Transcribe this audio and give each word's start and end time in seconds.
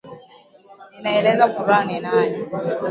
Ninaelezea 1.01 1.47
furaha 1.55 1.83
ninayo. 1.87 2.37